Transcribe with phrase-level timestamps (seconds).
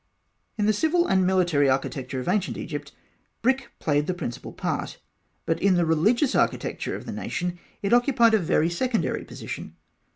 [0.57, 2.91] In the civil and military architecture of Ancient Egypt
[3.43, 4.97] brick played the principal part;
[5.45, 9.75] but in the religious architecture of the nation it occupied a very secondary position.